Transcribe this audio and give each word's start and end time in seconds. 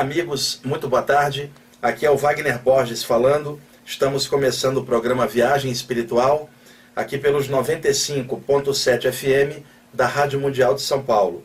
Amigos, 0.00 0.62
muito 0.64 0.88
boa 0.88 1.02
tarde. 1.02 1.52
Aqui 1.82 2.06
é 2.06 2.10
o 2.10 2.16
Wagner 2.16 2.58
Borges 2.58 3.04
falando. 3.04 3.60
Estamos 3.84 4.26
começando 4.26 4.78
o 4.78 4.82
programa 4.82 5.26
Viagem 5.26 5.70
Espiritual, 5.70 6.48
aqui 6.96 7.18
pelos 7.18 7.50
95.7 7.50 9.12
FM 9.12 9.62
da 9.92 10.06
Rádio 10.06 10.40
Mundial 10.40 10.74
de 10.74 10.80
São 10.80 11.02
Paulo. 11.02 11.44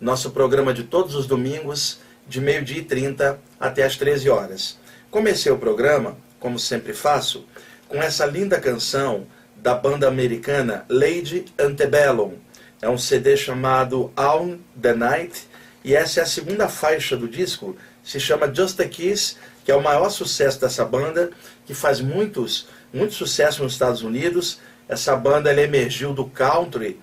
Nosso 0.00 0.30
programa 0.30 0.72
de 0.72 0.84
todos 0.84 1.16
os 1.16 1.26
domingos, 1.26 1.98
de 2.28 2.40
meio-dia 2.40 2.78
e 2.78 2.84
30 2.84 3.40
até 3.58 3.82
as 3.82 3.96
13 3.96 4.30
horas. 4.30 4.78
Comecei 5.10 5.50
o 5.50 5.58
programa, 5.58 6.16
como 6.38 6.60
sempre 6.60 6.92
faço, 6.92 7.44
com 7.88 8.00
essa 8.00 8.24
linda 8.24 8.60
canção 8.60 9.26
da 9.56 9.74
banda 9.74 10.06
americana 10.06 10.84
Lady 10.88 11.46
Antebellum. 11.58 12.34
É 12.80 12.88
um 12.88 12.98
CD 12.98 13.36
chamado 13.36 14.12
On 14.16 14.58
the 14.80 14.94
Night 14.94 15.48
e 15.86 15.94
essa 15.94 16.18
é 16.18 16.22
a 16.24 16.26
segunda 16.26 16.68
faixa 16.68 17.16
do 17.16 17.28
disco, 17.28 17.76
se 18.06 18.20
chama 18.20 18.54
Just 18.54 18.78
a 18.78 18.88
Kiss, 18.88 19.36
que 19.64 19.72
é 19.72 19.74
o 19.74 19.82
maior 19.82 20.08
sucesso 20.10 20.60
dessa 20.60 20.84
banda, 20.84 21.30
que 21.66 21.74
faz 21.74 22.00
muitos, 22.00 22.68
muito 22.94 23.14
sucesso 23.14 23.64
nos 23.64 23.72
Estados 23.72 24.02
Unidos. 24.02 24.60
Essa 24.88 25.16
banda 25.16 25.50
ela 25.50 25.60
emergiu 25.60 26.14
do 26.14 26.24
country 26.24 27.00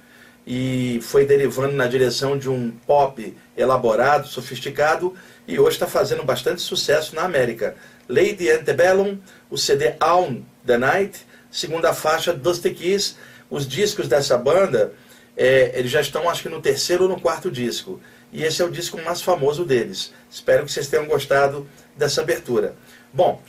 e 0.48 1.00
foi 1.02 1.26
derivando 1.26 1.74
na 1.74 1.88
direção 1.88 2.38
de 2.38 2.50
um 2.50 2.72
pop 2.88 3.36
elaborado, 3.58 4.30
sofisticado, 4.30 5.14
e 5.46 5.60
hoje 5.60 5.76
está 5.76 5.88
fazendo 5.88 6.24
bastante 6.24 6.62
sucesso 6.62 7.14
na 7.14 7.24
América. 7.24 7.76
Lady 8.08 8.50
Antebellum, 8.50 9.20
o 9.50 9.58
CD 9.58 9.96
On 10.02 10.42
the 10.66 10.78
Night, 10.78 11.28
segunda 11.52 11.94
faixa 11.94 12.32
Dusty 12.32 12.72
Kiss. 12.72 13.16
Os 13.50 13.68
discos 13.68 14.08
dessa 14.08 14.38
banda, 14.38 14.94
é, 15.36 15.78
eles 15.78 15.92
já 15.92 16.00
estão 16.00 16.30
acho 16.30 16.44
que 16.44 16.50
no 16.50 16.62
terceiro 16.62 17.04
ou 17.04 17.10
no 17.10 17.20
quarto 17.20 17.52
disco. 17.52 18.00
E 18.34 18.44
esse 18.44 18.64
é 18.64 18.66
o 18.66 18.72
disco 18.72 19.00
mais 19.04 19.22
famoso 19.22 19.64
deles. 19.64 20.12
Espero 20.30 20.66
que 20.66 20.72
vocês 20.72 20.88
tenham 20.88 21.06
gostado 21.06 21.68
dessa 21.96 22.22
abertura. 22.22 22.76
Bom, 23.14 23.40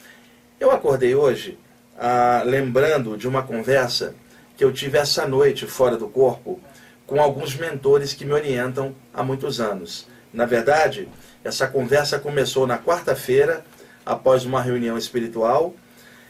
eu 0.60 0.70
acordei 0.70 1.14
hoje 1.14 1.58
ah, 1.98 2.42
lembrando 2.44 3.16
de 3.16 3.26
uma 3.26 3.42
conversa 3.42 4.14
que 4.58 4.62
eu 4.62 4.70
tive 4.70 4.98
essa 4.98 5.26
noite 5.26 5.66
fora 5.66 5.96
do 5.96 6.06
corpo 6.06 6.60
com 7.06 7.20
alguns 7.20 7.56
mentores 7.56 8.12
que 8.12 8.26
me 8.26 8.32
orientam 8.32 8.94
há 9.12 9.22
muitos 9.22 9.58
anos. 9.58 10.06
Na 10.32 10.44
verdade, 10.44 11.08
essa 11.42 11.66
conversa 11.66 12.18
começou 12.18 12.66
na 12.66 12.78
quarta-feira, 12.78 13.64
após 14.04 14.44
uma 14.44 14.60
reunião 14.60 14.98
espiritual. 14.98 15.74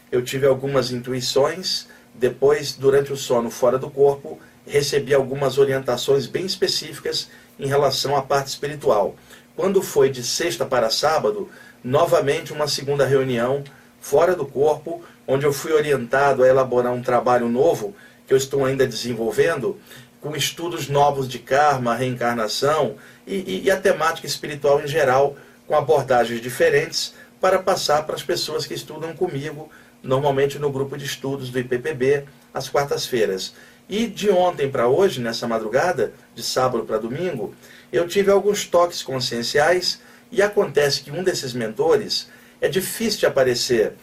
Eu 0.09 0.23
tive 0.23 0.47
algumas 0.47 0.91
intuições, 0.91 1.87
depois, 2.13 2.73
durante 2.73 3.11
o 3.11 3.17
sono 3.17 3.49
fora 3.49 3.77
do 3.77 3.89
corpo, 3.89 4.39
recebi 4.65 5.13
algumas 5.13 5.57
orientações 5.57 6.25
bem 6.25 6.45
específicas 6.45 7.29
em 7.59 7.67
relação 7.67 8.15
à 8.15 8.21
parte 8.21 8.47
espiritual. 8.47 9.15
Quando 9.55 9.81
foi 9.81 10.09
de 10.09 10.23
sexta 10.23 10.65
para 10.65 10.89
sábado, 10.89 11.49
novamente 11.83 12.51
uma 12.51 12.67
segunda 12.67 13.05
reunião 13.05 13.63
fora 14.01 14.35
do 14.35 14.45
corpo, 14.45 15.03
onde 15.27 15.45
eu 15.45 15.53
fui 15.53 15.71
orientado 15.71 16.43
a 16.43 16.47
elaborar 16.47 16.93
um 16.93 17.01
trabalho 17.01 17.47
novo 17.49 17.95
que 18.27 18.33
eu 18.33 18.37
estou 18.37 18.65
ainda 18.65 18.85
desenvolvendo, 18.85 19.79
com 20.19 20.35
estudos 20.35 20.87
novos 20.89 21.27
de 21.27 21.39
karma, 21.39 21.95
reencarnação 21.95 22.95
e, 23.27 23.35
e, 23.35 23.63
e 23.65 23.71
a 23.71 23.79
temática 23.79 24.25
espiritual 24.25 24.81
em 24.81 24.87
geral, 24.87 25.35
com 25.67 25.75
abordagens 25.75 26.41
diferentes, 26.41 27.13
para 27.39 27.59
passar 27.59 28.03
para 28.03 28.15
as 28.15 28.23
pessoas 28.23 28.65
que 28.65 28.73
estudam 28.73 29.15
comigo, 29.15 29.69
normalmente 30.01 30.57
no 30.57 30.71
grupo 30.71 30.97
de 30.97 31.05
estudos 31.05 31.49
do 31.49 31.59
IPPB, 31.59 32.25
às 32.53 32.69
quartas-feiras. 32.69 33.53
E 33.87 34.07
de 34.07 34.29
ontem 34.29 34.69
para 34.69 34.87
hoje, 34.87 35.21
nessa 35.21 35.47
madrugada, 35.47 36.13
de 36.33 36.41
sábado 36.41 36.85
para 36.85 36.97
domingo, 36.97 37.53
eu 37.91 38.07
tive 38.07 38.31
alguns 38.31 38.65
toques 38.65 39.03
conscienciais 39.03 40.01
e 40.31 40.41
acontece 40.41 41.01
que 41.01 41.11
um 41.11 41.23
desses 41.23 41.53
mentores 41.53 42.27
é 42.59 42.67
difícil 42.67 43.19
de 43.19 43.25
aparecer. 43.27 43.93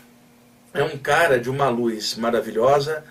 É 0.72 0.82
um 0.82 0.96
cara 0.96 1.38
de 1.38 1.50
uma 1.50 1.68
luz 1.68 2.14
maravilhosa, 2.16 3.04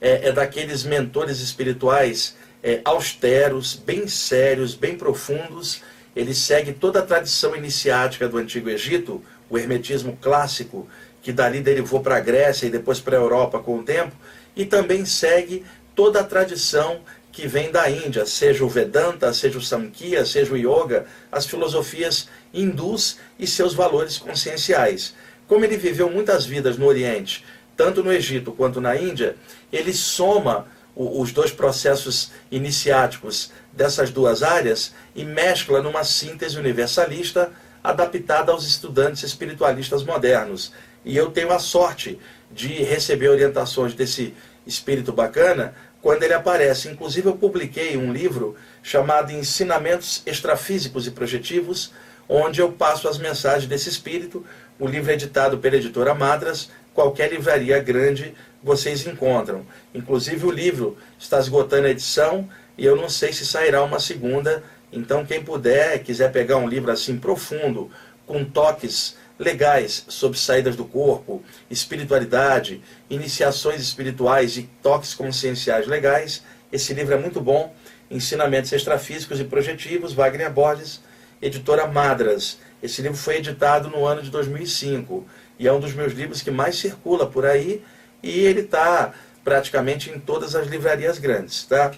é, 0.00 0.28
é 0.28 0.32
daqueles 0.32 0.84
mentores 0.84 1.40
espirituais 1.40 2.36
é, 2.62 2.80
austeros, 2.84 3.74
bem 3.74 4.06
sérios, 4.06 4.74
bem 4.74 4.96
profundos. 4.96 5.82
Ele 6.14 6.34
segue 6.34 6.72
toda 6.72 7.00
a 7.00 7.06
tradição 7.06 7.56
iniciática 7.56 8.28
do 8.28 8.36
Antigo 8.36 8.68
Egito, 8.68 9.22
o 9.48 9.58
hermetismo 9.58 10.16
clássico, 10.20 10.88
que 11.22 11.32
dali 11.32 11.60
derivou 11.60 12.00
para 12.00 12.16
a 12.16 12.20
Grécia 12.20 12.66
e 12.66 12.70
depois 12.70 13.00
para 13.00 13.16
a 13.16 13.20
Europa 13.20 13.58
com 13.58 13.78
o 13.78 13.82
tempo, 13.82 14.14
e 14.54 14.64
também 14.64 15.04
segue 15.04 15.64
toda 15.98 16.20
a 16.20 16.24
tradição 16.24 17.00
que 17.32 17.48
vem 17.48 17.72
da 17.72 17.90
Índia, 17.90 18.24
seja 18.24 18.64
o 18.64 18.68
Vedanta, 18.68 19.34
seja 19.34 19.58
o 19.58 19.60
Samkhya, 19.60 20.24
seja 20.24 20.54
o 20.54 20.56
Yoga, 20.56 21.06
as 21.30 21.44
filosofias 21.44 22.28
hindus 22.54 23.18
e 23.36 23.48
seus 23.48 23.74
valores 23.74 24.16
conscienciais. 24.16 25.12
Como 25.48 25.64
ele 25.64 25.76
viveu 25.76 26.08
muitas 26.08 26.46
vidas 26.46 26.78
no 26.78 26.86
Oriente, 26.86 27.44
tanto 27.76 28.00
no 28.00 28.12
Egito 28.12 28.52
quanto 28.52 28.80
na 28.80 28.94
Índia, 28.94 29.34
ele 29.72 29.92
soma 29.92 30.68
os 30.94 31.32
dois 31.32 31.50
processos 31.50 32.30
iniciáticos 32.48 33.50
dessas 33.72 34.08
duas 34.08 34.44
áreas 34.44 34.94
e 35.16 35.24
mescla 35.24 35.82
numa 35.82 36.04
síntese 36.04 36.56
universalista 36.56 37.50
adaptada 37.82 38.52
aos 38.52 38.64
estudantes 38.64 39.24
espiritualistas 39.24 40.04
modernos. 40.04 40.72
E 41.04 41.16
eu 41.16 41.32
tenho 41.32 41.50
a 41.50 41.58
sorte 41.58 42.20
de 42.52 42.68
receber 42.84 43.30
orientações 43.30 43.94
desse 43.94 44.32
espírito 44.68 45.12
bacana 45.12 45.74
quando 46.02 46.22
ele 46.22 46.34
aparece. 46.34 46.88
Inclusive, 46.88 47.28
eu 47.28 47.36
publiquei 47.36 47.96
um 47.96 48.12
livro 48.12 48.56
chamado 48.82 49.32
Ensinamentos 49.32 50.22
Extrafísicos 50.26 51.06
e 51.06 51.10
Projetivos, 51.10 51.92
onde 52.28 52.60
eu 52.60 52.72
passo 52.72 53.08
as 53.08 53.18
mensagens 53.18 53.68
desse 53.68 53.88
espírito. 53.88 54.44
O 54.78 54.86
livro 54.86 55.10
é 55.10 55.14
editado 55.14 55.58
pela 55.58 55.76
editora 55.76 56.14
Madras, 56.14 56.70
qualquer 56.94 57.30
livraria 57.30 57.78
grande 57.80 58.34
vocês 58.62 59.06
encontram. 59.06 59.64
Inclusive, 59.94 60.46
o 60.46 60.50
livro 60.50 60.96
está 61.18 61.38
esgotando 61.38 61.86
a 61.86 61.90
edição 61.90 62.48
e 62.76 62.84
eu 62.84 62.96
não 62.96 63.08
sei 63.08 63.32
se 63.32 63.46
sairá 63.46 63.82
uma 63.82 64.00
segunda. 64.00 64.62
Então, 64.92 65.24
quem 65.24 65.42
puder, 65.42 66.02
quiser 66.02 66.30
pegar 66.32 66.56
um 66.56 66.68
livro 66.68 66.90
assim 66.90 67.18
profundo, 67.18 67.90
com 68.26 68.44
toques 68.44 69.16
legais 69.38 70.04
sobre 70.08 70.38
saídas 70.38 70.74
do 70.74 70.84
corpo, 70.84 71.42
espiritualidade, 71.70 72.82
iniciações 73.08 73.80
espirituais 73.80 74.56
e 74.56 74.68
toques 74.82 75.14
conscienciais 75.14 75.86
legais. 75.86 76.42
Esse 76.72 76.92
livro 76.92 77.14
é 77.14 77.18
muito 77.18 77.40
bom. 77.40 77.72
Ensinamentos 78.10 78.72
Extrafísicos 78.72 79.38
e 79.38 79.44
Projetivos, 79.44 80.12
Wagner 80.12 80.50
Borges, 80.50 81.00
editora 81.40 81.86
Madras. 81.86 82.58
Esse 82.82 83.02
livro 83.02 83.16
foi 83.16 83.36
editado 83.36 83.88
no 83.88 84.04
ano 84.04 84.22
de 84.22 84.30
2005 84.30 85.26
e 85.58 85.68
é 85.68 85.72
um 85.72 85.80
dos 85.80 85.92
meus 85.92 86.12
livros 86.12 86.42
que 86.42 86.50
mais 86.50 86.76
circula 86.76 87.26
por 87.26 87.44
aí 87.44 87.82
e 88.22 88.30
ele 88.40 88.60
está 88.60 89.12
praticamente 89.44 90.10
em 90.10 90.18
todas 90.18 90.54
as 90.54 90.66
livrarias 90.66 91.18
grandes. 91.18 91.64
Tá? 91.64 91.92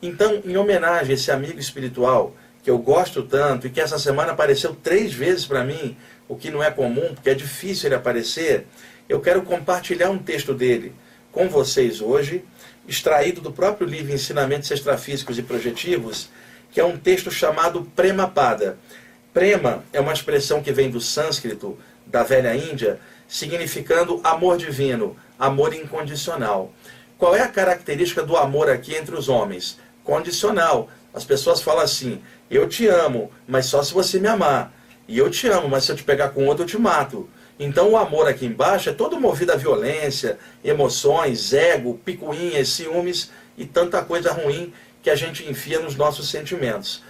Então, 0.00 0.42
em 0.44 0.56
homenagem 0.56 1.12
a 1.12 1.14
esse 1.14 1.30
amigo 1.30 1.58
espiritual 1.58 2.34
que 2.62 2.70
eu 2.70 2.78
gosto 2.78 3.22
tanto 3.22 3.66
e 3.66 3.70
que 3.70 3.80
essa 3.80 3.98
semana 3.98 4.32
apareceu 4.32 4.74
três 4.74 5.12
vezes 5.12 5.44
para 5.44 5.64
mim, 5.64 5.96
o 6.32 6.36
que 6.36 6.50
não 6.50 6.62
é 6.62 6.70
comum, 6.70 7.12
porque 7.14 7.28
é 7.28 7.34
difícil 7.34 7.88
ele 7.88 7.94
aparecer, 7.94 8.66
eu 9.06 9.20
quero 9.20 9.42
compartilhar 9.42 10.08
um 10.08 10.16
texto 10.16 10.54
dele 10.54 10.94
com 11.30 11.46
vocês 11.46 12.00
hoje, 12.00 12.42
extraído 12.88 13.42
do 13.42 13.52
próprio 13.52 13.86
livro 13.86 14.14
Ensinamentos 14.14 14.70
Extrafísicos 14.70 15.38
e 15.38 15.42
Projetivos, 15.42 16.30
que 16.70 16.80
é 16.80 16.84
um 16.84 16.96
texto 16.96 17.30
chamado 17.30 17.84
Premapada. 17.94 18.78
Prema 19.34 19.84
é 19.92 20.00
uma 20.00 20.14
expressão 20.14 20.62
que 20.62 20.72
vem 20.72 20.90
do 20.90 21.02
sânscrito 21.02 21.78
da 22.06 22.22
velha 22.22 22.56
Índia, 22.56 22.98
significando 23.28 24.18
amor 24.24 24.56
divino, 24.56 25.14
amor 25.38 25.74
incondicional. 25.74 26.72
Qual 27.18 27.36
é 27.36 27.42
a 27.42 27.48
característica 27.48 28.22
do 28.22 28.38
amor 28.38 28.70
aqui 28.70 28.94
entre 28.94 29.14
os 29.14 29.28
homens? 29.28 29.78
Condicional. 30.02 30.88
As 31.12 31.26
pessoas 31.26 31.60
falam 31.60 31.82
assim: 31.82 32.22
eu 32.50 32.66
te 32.66 32.86
amo, 32.86 33.30
mas 33.46 33.66
só 33.66 33.82
se 33.82 33.92
você 33.92 34.18
me 34.18 34.28
amar. 34.28 34.72
E 35.12 35.18
eu 35.18 35.28
te 35.28 35.46
amo, 35.46 35.68
mas 35.68 35.84
se 35.84 35.92
eu 35.92 35.96
te 35.96 36.02
pegar 36.02 36.30
com 36.30 36.46
outro, 36.46 36.62
eu 36.64 36.66
te 36.66 36.78
mato. 36.78 37.28
Então 37.60 37.90
o 37.90 37.98
amor 37.98 38.26
aqui 38.26 38.46
embaixo 38.46 38.88
é 38.88 38.94
todo 38.94 39.20
movido 39.20 39.52
à 39.52 39.56
violência, 39.56 40.38
emoções, 40.64 41.52
ego, 41.52 42.00
picuinhas, 42.02 42.70
ciúmes 42.70 43.30
e 43.58 43.66
tanta 43.66 44.02
coisa 44.02 44.32
ruim 44.32 44.72
que 45.02 45.10
a 45.10 45.14
gente 45.14 45.46
enfia 45.46 45.80
nos 45.80 45.96
nossos 45.96 46.30
sentimentos. 46.30 47.02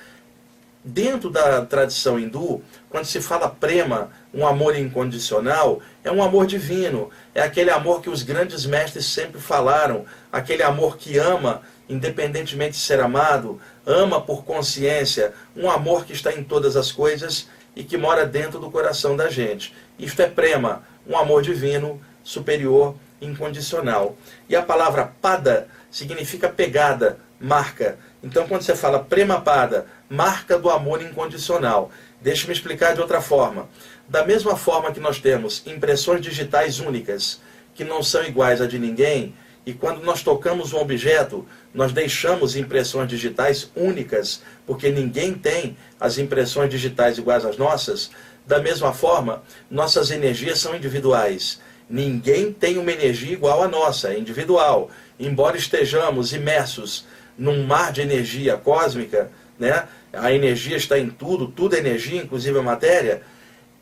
Dentro 0.85 1.31
da 1.31 1.65
tradição 1.65 2.19
hindu, 2.19 2.61
quando 2.91 3.05
se 3.05 3.21
fala 3.21 3.49
prema, 3.49 4.11
um 4.35 4.45
amor 4.45 4.77
incondicional, 4.77 5.81
é 6.03 6.11
um 6.11 6.25
amor 6.25 6.45
divino. 6.45 7.09
É 7.33 7.41
aquele 7.41 7.71
amor 7.71 8.03
que 8.03 8.11
os 8.11 8.25
grandes 8.25 8.67
mestres 8.67 9.07
sempre 9.07 9.41
falaram, 9.41 10.05
aquele 10.33 10.65
amor 10.65 10.97
que 10.97 11.19
ama, 11.19 11.63
independentemente 11.89 12.73
de 12.73 12.79
ser 12.79 12.99
amado, 12.99 13.61
ama 13.87 14.21
por 14.21 14.45
consciência, 14.45 15.33
um 15.57 15.71
amor 15.71 16.05
que 16.05 16.13
está 16.13 16.33
em 16.33 16.43
todas 16.43 16.75
as 16.75 16.91
coisas 16.91 17.47
e 17.75 17.85
que 17.85 17.97
mora 17.97 18.27
dentro 18.27 18.59
do 18.59 18.71
coração 18.71 19.17
da 19.17 19.29
gente. 19.29 19.75
Isto 19.99 20.23
é 20.23 20.29
prema, 20.29 20.83
um 21.07 21.17
amor 21.17 21.43
divino, 21.43 22.01
superior, 22.23 22.95
incondicional. 23.21 24.17
E 24.49 24.57
a 24.57 24.63
palavra 24.63 25.13
pada 25.21 25.69
significa 25.91 26.49
pegada, 26.49 27.19
marca. 27.41 27.99
Então, 28.23 28.47
quando 28.47 28.63
você 28.63 28.75
fala 28.75 29.01
prema 29.01 29.41
pada, 29.41 29.87
marca 30.09 30.59
do 30.59 30.71
amor 30.71 31.03
incondicional. 31.03 31.91
Deixe-me 32.21 32.53
explicar 32.53 32.95
de 32.95 33.01
outra 33.01 33.21
forma. 33.21 33.69
Da 34.09 34.25
mesma 34.25 34.57
forma 34.57 34.93
que 34.93 35.01
nós 35.01 35.19
temos 35.19 35.63
impressões 35.67 36.21
digitais 36.21 36.79
únicas, 36.79 37.41
que 37.75 37.85
não 37.85 38.03
são 38.03 38.25
iguais 38.25 38.61
a 38.61 38.67
de 38.67 38.79
ninguém, 38.79 39.35
e 39.65 39.73
quando 39.73 40.03
nós 40.03 40.23
tocamos 40.23 40.73
um 40.73 40.79
objeto, 40.79 41.47
nós 41.73 41.93
deixamos 41.93 42.57
impressões 42.57 43.09
digitais 43.09 43.71
únicas, 43.77 44.43
porque 44.67 44.91
ninguém 44.91 45.35
tem 45.35 45.77
as 46.01 46.19
impressões 46.19 46.69
digitais 46.69 47.17
iguais 47.17 47.45
às 47.45 47.57
nossas. 47.57 48.11
Da 48.45 48.59
mesma 48.59 48.93
forma, 48.93 49.43
nossas 49.71 50.11
energias 50.11 50.59
são 50.59 50.75
individuais. 50.75 51.61
Ninguém 51.89 52.53
tem 52.53 52.77
uma 52.77 52.91
energia 52.91 53.33
igual 53.33 53.63
à 53.63 53.69
nossa, 53.69 54.13
é 54.13 54.19
individual. 54.19 54.91
Embora 55.19 55.57
estejamos 55.57 56.33
imersos 56.33 57.07
num 57.39 57.65
mar 57.65 57.93
de 57.93 58.01
energia 58.01 58.57
cósmica, 58.57 59.31
né? 59.59 59.87
a 60.13 60.33
energia 60.33 60.77
está 60.77 60.99
em 60.99 61.09
tudo, 61.09 61.47
tudo 61.47 61.77
é 61.77 61.79
energia, 61.79 62.21
inclusive 62.21 62.59
a 62.59 62.63
matéria 62.63 63.23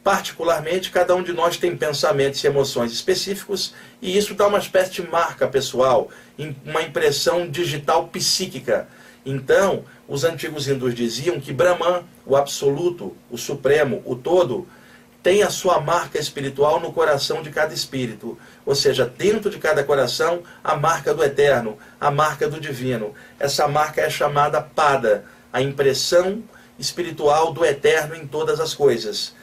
Particularmente, 0.02 0.90
cada 0.90 1.14
um 1.14 1.22
de 1.22 1.32
nós 1.32 1.58
tem 1.58 1.76
pensamentos 1.76 2.42
e 2.42 2.46
emoções 2.46 2.90
específicos, 2.90 3.74
e 4.00 4.16
isso 4.16 4.34
dá 4.34 4.46
uma 4.46 4.58
espécie 4.58 4.92
de 4.92 5.02
marca 5.02 5.46
pessoal, 5.46 6.08
uma 6.64 6.80
impressão 6.80 7.46
digital 7.46 8.08
psíquica. 8.08 8.88
Então, 9.26 9.84
os 10.08 10.24
antigos 10.24 10.66
hindus 10.66 10.94
diziam 10.94 11.38
que 11.38 11.52
Brahman, 11.52 12.02
o 12.24 12.34
absoluto, 12.34 13.14
o 13.30 13.36
supremo, 13.36 14.02
o 14.06 14.16
todo, 14.16 14.66
tem 15.22 15.42
a 15.42 15.50
sua 15.50 15.78
marca 15.78 16.18
espiritual 16.18 16.80
no 16.80 16.94
coração 16.94 17.42
de 17.42 17.50
cada 17.50 17.74
espírito. 17.74 18.38
Ou 18.64 18.74
seja, 18.74 19.04
dentro 19.04 19.50
de 19.50 19.58
cada 19.58 19.84
coração, 19.84 20.42
a 20.64 20.74
marca 20.74 21.12
do 21.12 21.22
eterno, 21.22 21.76
a 22.00 22.10
marca 22.10 22.48
do 22.48 22.58
divino. 22.58 23.14
Essa 23.38 23.68
marca 23.68 24.00
é 24.00 24.08
chamada 24.08 24.62
Pada, 24.62 25.26
a 25.52 25.60
impressão 25.60 26.42
espiritual 26.78 27.52
do 27.52 27.66
eterno 27.66 28.16
em 28.16 28.26
todas 28.26 28.60
as 28.60 28.72
coisas 28.72 29.38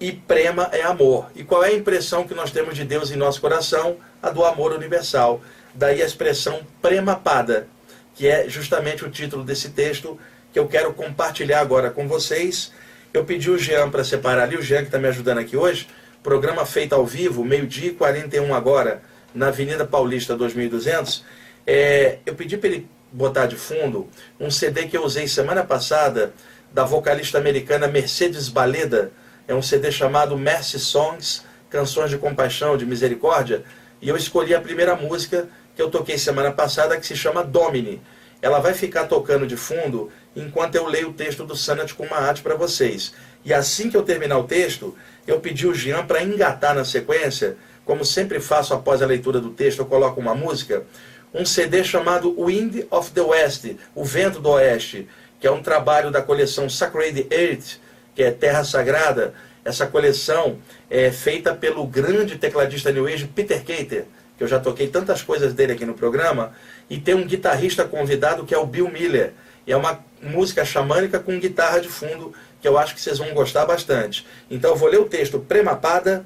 e 0.00 0.12
prema 0.12 0.68
é 0.72 0.82
amor. 0.82 1.30
E 1.34 1.42
qual 1.42 1.64
é 1.64 1.68
a 1.68 1.74
impressão 1.74 2.26
que 2.26 2.34
nós 2.34 2.50
temos 2.50 2.74
de 2.74 2.84
Deus 2.84 3.10
em 3.10 3.16
nosso 3.16 3.40
coração? 3.40 3.96
A 4.22 4.30
do 4.30 4.44
amor 4.44 4.72
universal. 4.72 5.40
Daí 5.74 6.02
a 6.02 6.06
expressão 6.06 6.60
premapada, 6.80 7.68
que 8.14 8.26
é 8.26 8.48
justamente 8.48 9.04
o 9.04 9.10
título 9.10 9.44
desse 9.44 9.70
texto 9.70 10.18
que 10.52 10.58
eu 10.58 10.66
quero 10.66 10.92
compartilhar 10.94 11.60
agora 11.60 11.90
com 11.90 12.08
vocês. 12.08 12.72
Eu 13.12 13.24
pedi 13.24 13.50
o 13.50 13.58
Jean 13.58 13.90
para 13.90 14.04
separar 14.04 14.44
ali, 14.44 14.56
o 14.56 14.62
Jean 14.62 14.78
que 14.78 14.86
está 14.86 14.98
me 14.98 15.08
ajudando 15.08 15.38
aqui 15.38 15.56
hoje, 15.56 15.86
programa 16.22 16.64
feito 16.64 16.94
ao 16.94 17.06
vivo, 17.06 17.44
meio-dia 17.44 17.90
e 17.90 17.94
41 17.94 18.54
agora, 18.54 19.02
na 19.34 19.48
Avenida 19.48 19.86
Paulista 19.86 20.34
2200. 20.34 21.24
É, 21.66 22.18
eu 22.24 22.34
pedi 22.34 22.56
para 22.56 22.70
ele 22.70 22.88
botar 23.12 23.46
de 23.46 23.56
fundo 23.56 24.08
um 24.38 24.50
CD 24.50 24.86
que 24.86 24.96
eu 24.96 25.04
usei 25.04 25.28
semana 25.28 25.64
passada 25.64 26.32
da 26.72 26.84
vocalista 26.84 27.38
americana 27.38 27.86
Mercedes 27.86 28.48
Baleda, 28.48 29.12
é 29.48 29.54
um 29.54 29.62
CD 29.62 29.92
chamado 29.92 30.36
Mercy 30.36 30.78
Songs, 30.78 31.42
Canções 31.70 32.10
de 32.10 32.18
Compaixão, 32.18 32.76
de 32.76 32.86
Misericórdia, 32.86 33.64
e 34.00 34.08
eu 34.08 34.16
escolhi 34.16 34.54
a 34.54 34.60
primeira 34.60 34.94
música 34.96 35.48
que 35.74 35.82
eu 35.82 35.90
toquei 35.90 36.18
semana 36.18 36.50
passada, 36.52 36.96
que 36.98 37.06
se 37.06 37.16
chama 37.16 37.44
Domini. 37.44 38.00
Ela 38.42 38.58
vai 38.58 38.74
ficar 38.74 39.06
tocando 39.06 39.46
de 39.46 39.56
fundo 39.56 40.10
enquanto 40.34 40.74
eu 40.74 40.86
leio 40.86 41.10
o 41.10 41.12
texto 41.12 41.44
do 41.44 41.56
Sanat 41.56 41.92
Kumahat 41.94 42.42
para 42.42 42.54
vocês. 42.54 43.14
E 43.44 43.54
assim 43.54 43.90
que 43.90 43.96
eu 43.96 44.02
terminar 44.02 44.38
o 44.38 44.44
texto, 44.44 44.96
eu 45.26 45.40
pedi 45.40 45.66
o 45.66 45.74
Jean 45.74 46.04
para 46.04 46.22
engatar 46.22 46.74
na 46.74 46.84
sequência, 46.84 47.56
como 47.84 48.04
sempre 48.04 48.40
faço 48.40 48.74
após 48.74 49.00
a 49.00 49.06
leitura 49.06 49.40
do 49.40 49.50
texto, 49.50 49.78
eu 49.78 49.86
coloco 49.86 50.20
uma 50.20 50.34
música, 50.34 50.84
um 51.32 51.44
CD 51.44 51.84
chamado 51.84 52.34
Wind 52.44 52.84
of 52.90 53.12
the 53.12 53.20
West, 53.20 53.66
O 53.94 54.04
Vento 54.04 54.40
do 54.40 54.50
Oeste, 54.50 55.08
que 55.38 55.46
é 55.46 55.50
um 55.50 55.62
trabalho 55.62 56.10
da 56.10 56.20
coleção 56.20 56.68
Sacred 56.68 57.26
Earth, 57.30 57.78
que 58.16 58.22
é 58.22 58.30
Terra 58.30 58.64
Sagrada, 58.64 59.34
essa 59.62 59.86
coleção 59.86 60.58
é 60.88 61.10
feita 61.10 61.54
pelo 61.54 61.86
grande 61.86 62.36
tecladista 62.36 62.90
New 62.90 63.06
Age 63.06 63.26
Peter 63.26 63.58
Cater, 63.58 64.06
que 64.38 64.42
eu 64.42 64.48
já 64.48 64.58
toquei 64.58 64.88
tantas 64.88 65.22
coisas 65.22 65.52
dele 65.52 65.74
aqui 65.74 65.84
no 65.84 65.94
programa, 65.94 66.52
e 66.88 66.98
tem 66.98 67.14
um 67.14 67.26
guitarrista 67.26 67.84
convidado 67.84 68.44
que 68.44 68.54
é 68.54 68.58
o 68.58 68.66
Bill 68.66 68.88
Miller. 68.88 69.34
E 69.66 69.72
é 69.72 69.76
uma 69.76 70.04
música 70.22 70.64
xamânica 70.64 71.18
com 71.18 71.38
guitarra 71.38 71.80
de 71.80 71.88
fundo 71.88 72.32
que 72.60 72.66
eu 72.66 72.78
acho 72.78 72.94
que 72.94 73.00
vocês 73.00 73.18
vão 73.18 73.34
gostar 73.34 73.66
bastante. 73.66 74.26
Então 74.50 74.70
eu 74.70 74.76
vou 74.76 74.88
ler 74.88 75.00
o 75.00 75.04
texto 75.04 75.38
Premapada, 75.38 76.24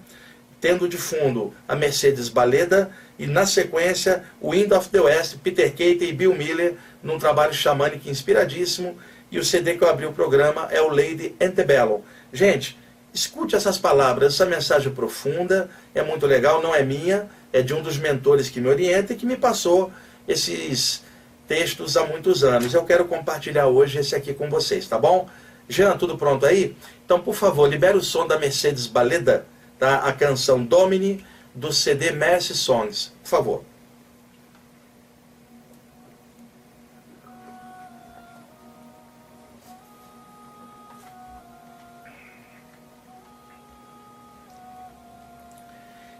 tendo 0.61 0.89
de 0.89 0.97
fundo 0.97 1.55
a 1.67 1.75
Mercedes 1.75 2.29
Baleda 2.29 2.91
e 3.19 3.27
na 3.27 3.47
sequência 3.47 4.25
o 4.41 4.51
Wind 4.51 4.73
of 4.73 4.89
the 4.91 5.01
West, 5.01 5.39
Peter 5.43 5.71
Cater 5.71 6.03
e 6.03 6.13
Bill 6.13 6.35
Miller, 6.35 6.75
num 7.03 7.19
trabalho 7.19 7.55
xamânico 7.55 8.09
inspiradíssimo 8.09 8.97
e 9.31 9.39
o 9.39 9.45
CD 9.45 9.75
que 9.75 9.85
eu 9.85 9.89
abri 9.89 10.07
o 10.07 10.13
programa 10.13 10.69
é 10.71 10.81
o 10.83 10.89
Lady 10.89 11.35
Antebellum. 11.41 12.03
Gente, 12.33 12.79
escute 13.13 13.55
essas 13.55 13.79
palavras, 13.79 14.35
essa 14.35 14.47
mensagem 14.47 14.93
profunda, 14.93 15.71
é 15.95 16.03
muito 16.03 16.27
legal, 16.27 16.63
não 16.63 16.75
é 16.75 16.83
minha, 16.83 17.29
é 17.53 17.63
de 17.63 17.75
um 17.75 17.83
dos 17.83 17.97
mentores 17.97 18.49
que 18.49 18.61
me 18.61 18.69
orienta 18.69 19.13
e 19.13 19.17
que 19.17 19.27
me 19.27 19.37
passou 19.37 19.93
esses 20.27 21.03
textos 21.47 21.97
há 21.97 22.05
muitos 22.05 22.45
anos. 22.45 22.75
Eu 22.75 22.85
quero 22.85 23.05
compartilhar 23.07 23.67
hoje 23.67 23.99
esse 23.99 24.15
aqui 24.15 24.35
com 24.35 24.49
vocês, 24.49 24.87
tá 24.87 24.99
bom? 24.99 25.29
Jean, 25.69 25.97
tudo 25.97 26.19
pronto 26.19 26.45
aí? 26.47 26.77
Então, 27.05 27.21
por 27.21 27.35
favor, 27.35 27.69
libere 27.69 27.97
o 27.97 28.03
som 28.03 28.27
da 28.27 28.39
Mercedes 28.39 28.87
Baleda, 28.87 29.47
tá? 29.81 30.01
a 30.01 30.13
canção 30.13 30.63
Domini, 30.63 31.25
do 31.55 31.73
CD 31.73 32.13
Mercy 32.13 32.55
Songs. 32.55 33.13
Por 33.23 33.29
favor. 33.29 33.65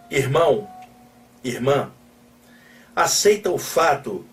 Irmão, 0.09 0.69
irmã, 1.41 1.89
aceita 2.93 3.49
o 3.49 3.57
fato 3.57 4.25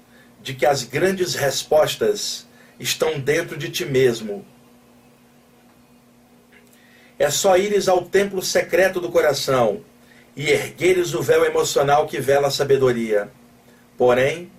de 0.42 0.52
que 0.54 0.66
as 0.66 0.82
grandes 0.82 1.36
respostas 1.36 2.48
estão 2.80 3.20
dentro 3.20 3.56
de 3.56 3.70
ti 3.70 3.84
mesmo. 3.84 4.44
É 7.18 7.30
só 7.30 7.56
ires 7.56 7.88
ao 7.88 8.04
templo 8.04 8.40
secreto 8.40 9.00
do 9.00 9.10
coração 9.10 9.82
e 10.36 10.50
ergueres 10.50 11.14
o 11.14 11.22
véu 11.22 11.44
emocional 11.44 12.06
que 12.06 12.20
vela 12.20 12.46
a 12.46 12.50
sabedoria. 12.50 13.28
Porém, 13.96 14.52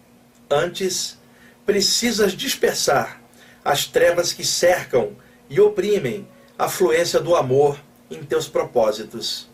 antes, 0.49 1.17
precisas 1.65 2.33
dispersar 2.33 3.21
as 3.63 3.85
trevas 3.85 4.33
que 4.33 4.43
cercam 4.43 5.15
e 5.49 5.61
oprimem 5.61 6.27
a 6.57 6.67
fluência 6.67 7.21
do 7.21 7.35
amor 7.35 7.79
em 8.11 8.21
teus 8.23 8.47
propósitos. 8.49 9.47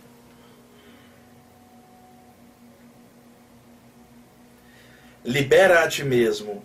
Libera 5.24 5.84
a 5.84 5.88
ti 5.88 6.04
mesmo. 6.04 6.64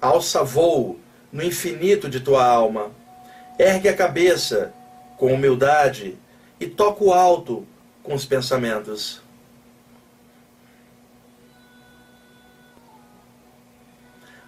Alça 0.00 0.42
voo 0.42 0.98
no 1.32 1.42
infinito 1.42 2.08
de 2.08 2.20
tua 2.20 2.44
alma. 2.44 2.90
Ergue 3.58 3.88
a 3.88 3.96
cabeça 3.96 4.72
com 5.18 5.34
humildade 5.34 6.16
e 6.58 6.66
toca 6.66 7.04
o 7.04 7.12
alto 7.12 7.66
com 8.02 8.14
os 8.14 8.24
pensamentos. 8.24 9.20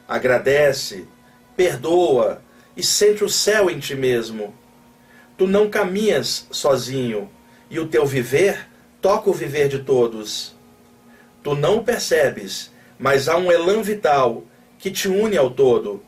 Agradece, 0.09 1.07
perdoa 1.55 2.43
e 2.75 2.83
sente 2.83 3.23
o 3.23 3.29
céu 3.29 3.69
em 3.69 3.79
ti 3.79 3.95
mesmo. 3.95 4.55
Tu 5.37 5.47
não 5.47 5.69
caminhas 5.69 6.47
sozinho 6.51 7.31
e 7.69 7.79
o 7.79 7.87
teu 7.87 8.07
viver 8.07 8.67
toca 9.03 9.29
o 9.29 9.35
viver 9.35 9.69
de 9.69 9.81
todos. 9.81 10.57
Tu 11.43 11.55
não 11.55 11.85
percebes 11.85 12.71
mas 13.01 13.29
há 13.29 13.37
um 13.39 13.51
elan 13.51 13.81
vital 13.81 14.45
que 14.79 14.91
te 14.91 15.09
une 15.09 15.39
ao 15.39 15.51
todo. 15.51 16.03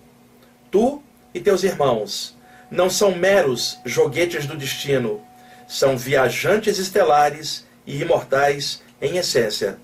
Tu 0.71 1.03
e 1.33 1.41
teus 1.41 1.63
irmãos 1.63 2.37
não 2.73 2.89
são 2.89 3.15
meros 3.15 3.79
joguetes 3.85 4.47
do 4.47 4.57
destino, 4.57 5.21
são 5.69 5.97
viajantes 5.97 6.79
estelares 6.79 7.67
e 7.87 8.01
imortais 8.01 8.83
em 9.01 9.19
essência. 9.19 9.79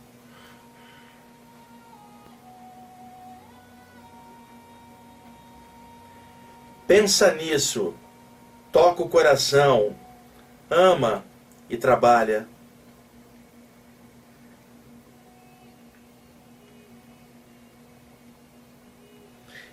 Pensa 6.86 7.34
nisso, 7.34 7.94
toca 8.72 9.02
o 9.02 9.08
coração, 9.08 9.94
ama 10.70 11.22
e 11.68 11.76
trabalha. 11.76 12.48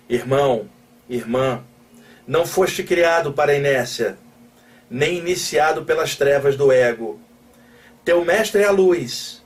Irmão, 0.06 0.68
irmã, 1.08 1.64
não 2.26 2.44
foste 2.44 2.82
criado 2.82 3.32
para 3.32 3.52
a 3.52 3.54
inércia, 3.54 4.18
nem 4.90 5.18
iniciado 5.18 5.84
pelas 5.84 6.16
trevas 6.16 6.56
do 6.56 6.72
ego. 6.72 7.20
Teu 8.04 8.24
mestre 8.24 8.62
é 8.62 8.66
a 8.66 8.70
luz. 8.70 9.42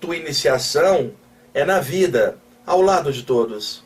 Tua 0.00 0.16
iniciação 0.16 1.12
é 1.52 1.64
na 1.64 1.80
vida, 1.80 2.38
ao 2.66 2.80
lado 2.80 3.12
de 3.12 3.22
todos. 3.22 3.82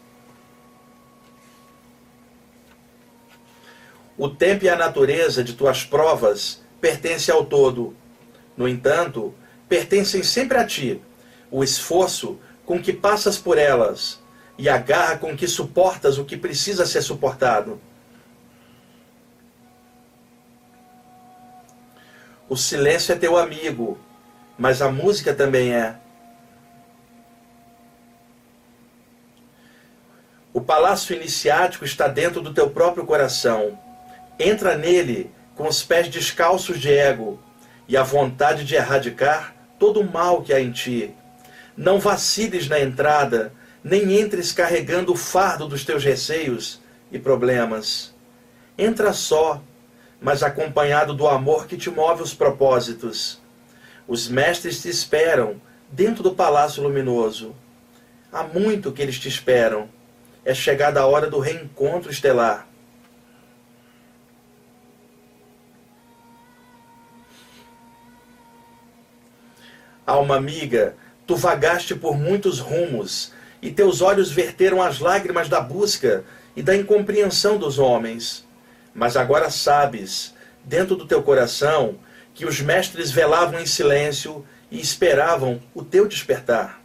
O 4.16 4.28
tempo 4.28 4.64
e 4.64 4.68
a 4.68 4.76
natureza 4.76 5.44
de 5.44 5.52
tuas 5.52 5.85
provas 5.85 6.61
pertencem 6.80 7.32
ao 7.32 7.44
todo. 7.44 7.94
No 8.56 8.68
entanto, 8.68 9.32
pertencem 9.68 10.23
sempre 10.23 10.58
a 10.58 10.66
ti 10.66 11.00
o 11.50 11.62
esforço 11.62 12.38
com 12.66 12.82
que 12.82 12.92
passas 12.92 13.38
por 13.38 13.56
elas 13.56 14.18
e 14.58 14.68
a 14.68 14.76
garra 14.76 15.16
com 15.18 15.37
que 15.37 15.47
suportas 15.47 16.18
o 16.18 16.25
que 16.25 16.37
precisa 16.37 16.85
ser 16.85 17.00
suportado. 17.00 17.80
O 22.49 22.57
silêncio 22.57 23.12
é 23.12 23.17
teu 23.17 23.37
amigo, 23.37 23.99
mas 24.59 24.81
a 24.81 24.90
música 24.90 25.35
também 25.35 25.75
é. 25.75 25.97
O 30.52 30.61
palácio 30.61 31.14
iniciático 31.14 31.85
está 31.85 32.09
dentro 32.09 32.40
do 32.40 32.55
teu 32.55 32.71
próprio 32.71 33.05
coração. 33.05 33.78
Entra 34.38 34.76
nele 34.76 35.31
com 35.55 35.69
os 35.69 35.83
pés 35.83 36.09
descalços 36.09 36.81
de 36.81 36.90
ego 36.90 37.38
e 37.87 37.97
a 37.97 38.02
vontade 38.02 38.64
de 38.64 38.75
erradicar 38.75 39.55
todo 39.78 40.00
o 40.00 40.11
mal 40.11 40.43
que 40.43 40.52
há 40.52 40.61
em 40.61 40.73
ti. 40.73 41.14
Não 41.76 42.00
vaciles 42.00 42.67
na 42.67 42.81
entrada, 42.81 43.52
nem 43.85 44.21
entres 44.21 44.52
carregando 44.52 45.12
o 45.12 45.17
fardo 45.17 45.69
dos 45.69 45.85
teus 45.85 46.02
receios 46.02 46.81
e 47.12 47.19
problemas. 47.19 48.14
Entra 48.76 49.12
só, 49.12 49.62
mas 50.20 50.42
acompanhado 50.42 51.14
do 51.14 51.28
amor 51.28 51.66
que 51.66 51.76
te 51.76 51.90
move 51.90 52.22
os 52.22 52.34
propósitos. 52.34 53.40
Os 54.06 54.28
mestres 54.28 54.82
te 54.82 54.88
esperam 54.88 55.60
dentro 55.90 56.22
do 56.22 56.34
palácio 56.34 56.82
luminoso. 56.82 57.54
Há 58.32 58.42
muito 58.42 58.92
que 58.92 59.02
eles 59.02 59.18
te 59.18 59.28
esperam. 59.28 59.88
É 60.44 60.54
chegada 60.54 61.00
a 61.00 61.06
hora 61.06 61.28
do 61.28 61.38
reencontro 61.38 62.10
estelar. 62.10 62.66
Alma 70.06 70.37
amiga, 70.37 70.96
Tu 71.28 71.37
vagaste 71.37 71.94
por 71.94 72.16
muitos 72.16 72.58
rumos, 72.58 73.34
e 73.60 73.70
teus 73.70 74.00
olhos 74.00 74.32
verteram 74.32 74.82
as 74.82 74.98
lágrimas 74.98 75.46
da 75.46 75.60
busca 75.60 76.25
e 76.56 76.62
da 76.62 76.75
incompreensão 76.75 77.58
dos 77.58 77.78
homens. 77.78 78.48
Mas 78.95 79.16
agora 79.16 79.50
sabes, 79.50 80.35
dentro 80.64 80.97
do 80.97 81.07
teu 81.07 81.23
coração, 81.23 81.99
que 82.35 82.47
os 82.47 82.61
mestres 82.61 83.11
velavam 83.11 83.61
em 83.61 83.66
silêncio 83.66 84.47
e 84.71 84.80
esperavam 84.80 85.61
o 85.75 85.83
teu 85.83 86.07
despertar. 86.07 86.80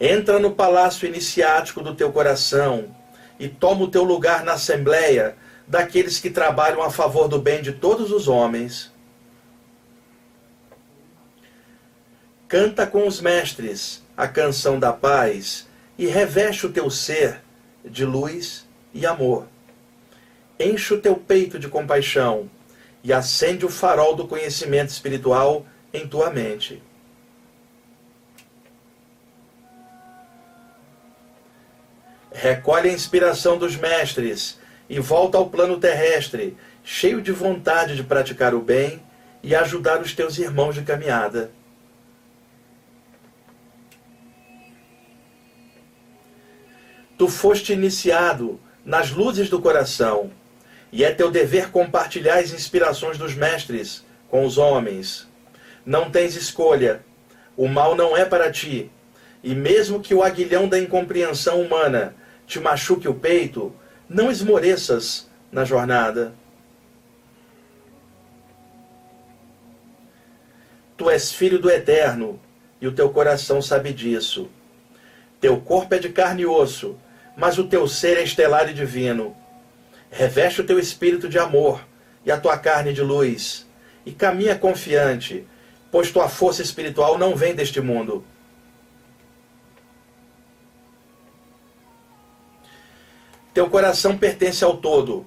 Entra 0.00 0.38
no 0.38 0.52
palácio 0.52 1.06
iniciático 1.06 1.80
do 1.80 1.94
teu 1.94 2.12
coração 2.12 2.94
e 3.38 3.48
toma 3.48 3.84
o 3.84 3.88
teu 3.88 4.02
lugar 4.02 4.42
na 4.44 4.54
assembleia 4.54 5.36
daqueles 5.66 6.18
que 6.18 6.30
trabalham 6.30 6.82
a 6.82 6.90
favor 6.90 7.28
do 7.28 7.38
bem 7.38 7.62
de 7.62 7.72
todos 7.72 8.10
os 8.10 8.26
homens 8.26 8.92
Canta 12.52 12.86
com 12.86 13.06
os 13.06 13.18
mestres 13.18 14.02
a 14.14 14.28
canção 14.28 14.78
da 14.78 14.92
paz 14.92 15.66
e 15.96 16.06
reveste 16.06 16.66
o 16.66 16.70
teu 16.70 16.90
ser 16.90 17.40
de 17.84 18.04
luz 18.04 18.66
e 18.92 19.06
amor. 19.06 19.46
Enche 20.58 20.94
o 20.94 21.00
teu 21.00 21.16
peito 21.16 21.58
de 21.58 21.68
compaixão 21.68 22.48
e 23.02 23.12
acende 23.12 23.66
o 23.66 23.70
farol 23.70 24.14
do 24.14 24.28
conhecimento 24.28 24.90
espiritual 24.90 25.66
em 25.92 26.06
tua 26.06 26.30
mente. 26.30 26.82
Recolhe 32.32 32.88
a 32.88 32.92
inspiração 32.92 33.58
dos 33.58 33.76
mestres 33.76 34.58
e 34.88 34.98
volta 34.98 35.36
ao 35.36 35.50
plano 35.50 35.78
terrestre, 35.78 36.56
cheio 36.82 37.20
de 37.20 37.30
vontade 37.30 37.94
de 37.94 38.02
praticar 38.02 38.54
o 38.54 38.60
bem 38.60 39.02
e 39.42 39.54
ajudar 39.54 40.00
os 40.00 40.14
teus 40.14 40.38
irmãos 40.38 40.74
de 40.74 40.82
caminhada. 40.82 41.50
Tu 47.22 47.28
foste 47.28 47.72
iniciado 47.72 48.58
nas 48.84 49.12
luzes 49.12 49.48
do 49.48 49.62
coração, 49.62 50.32
e 50.90 51.04
é 51.04 51.12
teu 51.12 51.30
dever 51.30 51.70
compartilhar 51.70 52.40
as 52.40 52.50
inspirações 52.50 53.16
dos 53.16 53.32
mestres 53.32 54.04
com 54.28 54.44
os 54.44 54.58
homens. 54.58 55.28
Não 55.86 56.10
tens 56.10 56.34
escolha. 56.34 57.04
O 57.56 57.68
mal 57.68 57.94
não 57.94 58.16
é 58.16 58.24
para 58.24 58.50
ti. 58.50 58.90
E 59.40 59.54
mesmo 59.54 60.00
que 60.00 60.12
o 60.12 60.20
aguilhão 60.20 60.68
da 60.68 60.80
incompreensão 60.80 61.62
humana 61.62 62.16
te 62.44 62.58
machuque 62.58 63.06
o 63.06 63.14
peito, 63.14 63.72
não 64.08 64.28
esmoreças 64.28 65.30
na 65.52 65.64
jornada. 65.64 66.34
Tu 70.96 71.08
és 71.08 71.32
filho 71.32 71.60
do 71.60 71.70
Eterno, 71.70 72.40
e 72.80 72.88
o 72.88 72.92
teu 72.92 73.10
coração 73.10 73.62
sabe 73.62 73.92
disso. 73.92 74.50
Teu 75.40 75.60
corpo 75.60 75.94
é 75.94 76.00
de 76.00 76.08
carne 76.08 76.42
e 76.42 76.46
osso, 76.46 76.98
mas 77.36 77.58
o 77.58 77.64
teu 77.64 77.86
ser 77.88 78.18
é 78.18 78.22
estelar 78.22 78.68
e 78.70 78.74
divino. 78.74 79.36
Reveste 80.10 80.60
o 80.60 80.64
teu 80.64 80.78
espírito 80.78 81.28
de 81.28 81.38
amor 81.38 81.86
e 82.24 82.30
a 82.30 82.38
tua 82.38 82.58
carne 82.58 82.92
de 82.92 83.02
luz, 83.02 83.66
e 84.04 84.12
caminha 84.12 84.56
confiante, 84.56 85.46
pois 85.90 86.10
tua 86.10 86.28
força 86.28 86.62
espiritual 86.62 87.18
não 87.18 87.34
vem 87.34 87.54
deste 87.54 87.80
mundo. 87.80 88.24
Teu 93.54 93.68
coração 93.68 94.16
pertence 94.16 94.64
ao 94.64 94.78
todo. 94.78 95.26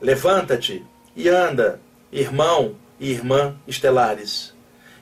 Levanta-te 0.00 0.84
e 1.16 1.28
anda, 1.28 1.80
irmão 2.12 2.76
e 3.00 3.10
irmã 3.10 3.56
estelares. 3.66 4.54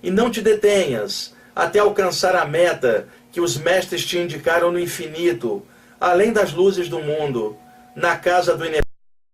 E 0.03 0.11
não 0.11 0.31
te 0.31 0.41
detenhas 0.41 1.35
até 1.55 1.81
alcançar 1.81 2.37
a 2.37 2.45
meta 2.45 3.09
que 3.33 3.41
os 3.41 3.57
mestres 3.57 4.07
te 4.07 4.19
indicaram 4.19 4.71
no 4.71 4.79
infinito, 4.79 5.67
além 6.01 6.33
das 6.33 6.53
luzes 6.53 6.89
do 6.89 7.01
mundo, 7.01 7.57
na 7.95 8.17
casa 8.17 8.57
do 8.57 8.65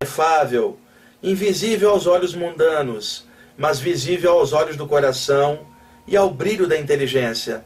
inefável, 0.00 0.78
invisível 1.22 1.90
aos 1.90 2.06
olhos 2.06 2.34
mundanos, 2.34 3.26
mas 3.56 3.80
visível 3.80 4.32
aos 4.32 4.52
olhos 4.52 4.76
do 4.76 4.86
coração 4.86 5.66
e 6.06 6.16
ao 6.16 6.30
brilho 6.30 6.66
da 6.66 6.78
inteligência. 6.78 7.64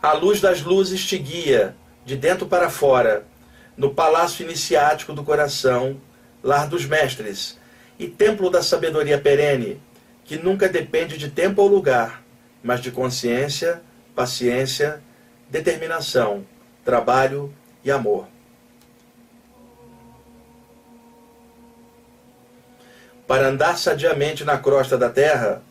A 0.00 0.12
luz 0.14 0.40
das 0.40 0.62
luzes 0.62 1.04
te 1.04 1.16
guia, 1.16 1.76
de 2.04 2.16
dentro 2.16 2.46
para 2.46 2.68
fora, 2.68 3.24
no 3.76 3.94
palácio 3.94 4.44
iniciático 4.44 5.12
do 5.12 5.22
coração, 5.22 6.00
lar 6.42 6.66
dos 6.66 6.84
mestres, 6.84 7.58
e 7.98 8.08
templo 8.08 8.50
da 8.50 8.62
sabedoria 8.62 9.18
perene, 9.18 9.80
que 10.24 10.36
nunca 10.36 10.68
depende 10.68 11.16
de 11.16 11.30
tempo 11.30 11.62
ou 11.62 11.68
lugar, 11.68 12.22
mas 12.62 12.80
de 12.80 12.90
consciência 12.90 13.80
paciência, 14.14 15.02
determinação, 15.48 16.46
trabalho 16.84 17.52
e 17.84 17.90
amor. 17.90 18.26
Para 23.26 23.48
andar 23.48 23.78
sadiamente 23.78 24.44
na 24.44 24.58
crosta 24.58 24.98
da 24.98 25.08
terra, 25.08 25.62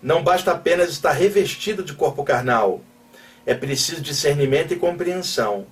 não 0.00 0.22
basta 0.22 0.52
apenas 0.52 0.90
estar 0.90 1.12
revestido 1.12 1.82
de 1.82 1.94
corpo 1.94 2.22
carnal. 2.22 2.80
É 3.44 3.54
preciso 3.54 4.00
discernimento 4.00 4.72
e 4.72 4.76
compreensão. 4.76 5.66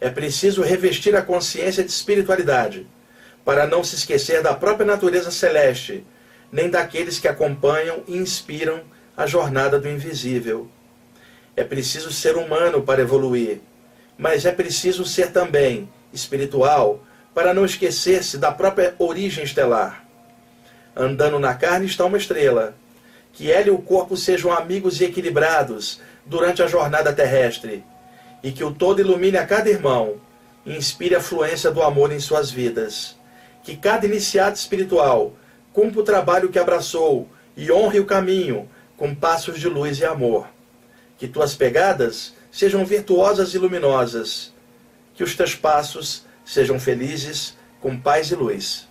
É 0.00 0.08
preciso 0.08 0.62
revestir 0.62 1.16
a 1.16 1.22
consciência 1.22 1.82
de 1.82 1.90
espiritualidade, 1.90 2.86
para 3.44 3.66
não 3.66 3.82
se 3.82 3.96
esquecer 3.96 4.42
da 4.42 4.54
própria 4.54 4.86
natureza 4.86 5.30
celeste, 5.30 6.06
nem 6.52 6.70
daqueles 6.70 7.18
que 7.18 7.26
acompanham 7.26 8.04
e 8.06 8.16
inspiram 8.16 8.82
a 9.16 9.26
jornada 9.26 9.80
do 9.80 9.88
invisível. 9.88 10.70
É 11.58 11.64
preciso 11.64 12.12
ser 12.12 12.36
humano 12.36 12.82
para 12.82 13.02
evoluir, 13.02 13.58
mas 14.16 14.44
é 14.46 14.52
preciso 14.52 15.04
ser 15.04 15.32
também 15.32 15.88
espiritual 16.12 17.02
para 17.34 17.52
não 17.52 17.64
esquecer-se 17.64 18.38
da 18.38 18.52
própria 18.52 18.94
origem 18.96 19.42
estelar. 19.42 20.04
Andando 20.94 21.40
na 21.40 21.54
carne 21.54 21.86
está 21.86 22.04
uma 22.04 22.16
estrela. 22.16 22.76
Que 23.32 23.50
ela 23.50 23.66
e 23.66 23.70
o 23.70 23.78
corpo 23.78 24.16
sejam 24.16 24.52
amigos 24.52 25.00
e 25.00 25.06
equilibrados 25.06 26.00
durante 26.24 26.62
a 26.62 26.68
jornada 26.68 27.12
terrestre, 27.12 27.82
e 28.40 28.52
que 28.52 28.62
o 28.62 28.72
todo 28.72 29.00
ilumine 29.00 29.36
a 29.36 29.44
cada 29.44 29.68
irmão 29.68 30.20
e 30.64 30.76
inspire 30.76 31.16
a 31.16 31.20
fluência 31.20 31.72
do 31.72 31.82
amor 31.82 32.12
em 32.12 32.20
suas 32.20 32.52
vidas. 32.52 33.16
Que 33.64 33.76
cada 33.76 34.06
iniciado 34.06 34.54
espiritual 34.54 35.32
cumpra 35.72 36.02
o 36.02 36.04
trabalho 36.04 36.50
que 36.50 36.58
abraçou 36.60 37.28
e 37.56 37.72
honre 37.72 37.98
o 37.98 38.06
caminho 38.06 38.70
com 38.96 39.12
passos 39.12 39.58
de 39.58 39.68
luz 39.68 39.98
e 39.98 40.04
amor 40.04 40.46
que 41.18 41.28
tuas 41.28 41.54
pegadas 41.54 42.32
sejam 42.50 42.84
virtuosas 42.84 43.52
e 43.52 43.58
luminosas, 43.58 44.52
que 45.14 45.22
os 45.22 45.34
teus 45.34 45.54
passos 45.54 46.24
sejam 46.44 46.80
felizes 46.80 47.56
com 47.80 47.98
paz 47.98 48.30
e 48.30 48.34
luz. 48.34 48.87